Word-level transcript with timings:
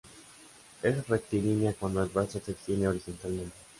Es 0.81 1.07
rectilínea 1.09 1.75
cuando 1.79 2.01
el 2.01 2.09
brazo 2.09 2.41
se 2.43 2.53
extiende 2.53 2.87
horizontalmente. 2.87 3.53